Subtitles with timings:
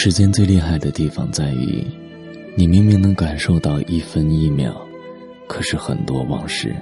[0.00, 1.84] 时间最厉害的地方在于，
[2.54, 4.72] 你明明能感受到一分一秒，
[5.48, 6.72] 可是很多往事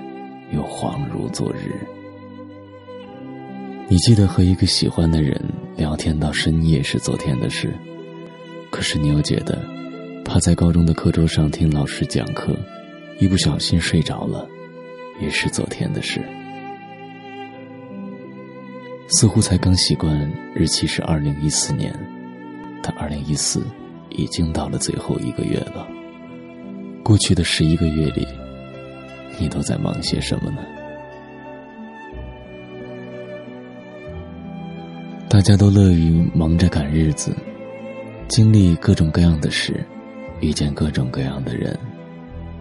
[0.53, 1.81] 又恍如昨日。
[3.89, 5.41] 你记得和一个喜欢的人
[5.79, 7.75] 聊天到深夜是昨天的事，
[8.71, 9.65] 可是你又觉得，
[10.23, 12.55] 趴在高中的课桌上听老师讲课，
[13.19, 14.47] 一不小心睡着了，
[15.23, 16.21] 也是昨天的事。
[19.09, 21.99] 似乎才刚习惯日期是二零一四年，
[22.87, 23.67] 在二零一四
[24.11, 25.89] 已经到了最后一个月了。
[27.03, 28.25] 过去的十一个月里，
[29.41, 30.59] 你都在忙些什么呢？
[35.29, 37.35] 大家都乐于忙着赶日子，
[38.29, 39.85] 经历各种各样的事，
[40.39, 41.77] 遇见各种各样的人，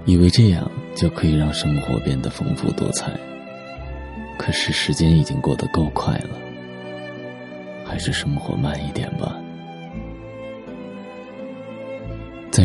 [0.06, 3.12] 以为这样就可以让生活变得丰富多彩。
[4.40, 6.30] 可是时间已经过得够快了，
[7.86, 9.40] 还是生活慢一点吧。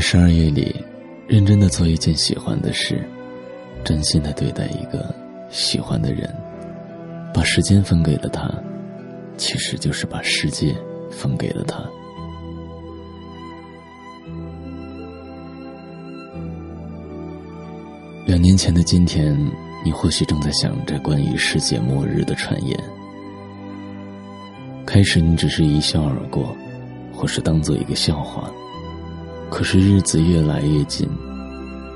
[0.01, 0.75] 十二月里，
[1.29, 3.07] 认真的做一件喜欢的事，
[3.85, 5.15] 真心的对待一个
[5.51, 6.35] 喜欢的人，
[7.35, 8.51] 把时间分给了他，
[9.37, 10.75] 其实就是把世界
[11.11, 11.85] 分给了他。
[18.27, 19.37] 两年前的今天。
[19.83, 22.79] 你或许正在想着关于世界末日的传言。
[24.85, 26.55] 开始你只是一笑而过，
[27.15, 28.53] 或是当做一个笑话。
[29.51, 31.07] 可是日子越来越近，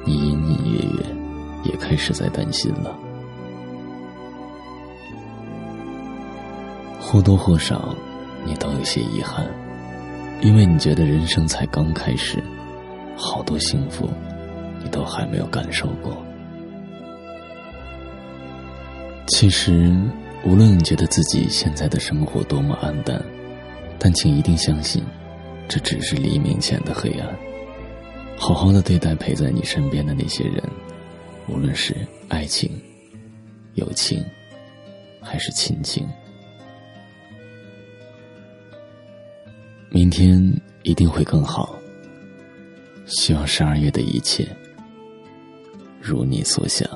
[0.04, 1.06] 你隐隐约约
[1.64, 2.98] 也开始在担心了。
[7.00, 7.94] 或多或少，
[8.44, 9.46] 你都有些遗憾，
[10.42, 12.42] 因为你觉得人生才刚开始，
[13.16, 14.10] 好多幸福，
[14.82, 16.12] 你都还没有感受过。
[19.28, 19.94] 其实，
[20.44, 23.22] 无论你觉得自己现在的生活多么暗淡，
[23.98, 25.02] 但请一定相信，
[25.66, 27.28] 这只是黎明前的黑暗。
[28.36, 30.62] 好好的对待陪在你身边的那些人，
[31.48, 31.96] 无论是
[32.28, 32.70] 爱情、
[33.74, 34.22] 友情，
[35.20, 36.06] 还是亲情。
[39.90, 40.38] 明天
[40.82, 41.78] 一定会更好。
[43.06, 44.46] 希望十二月的一切
[46.00, 46.88] 如你所想。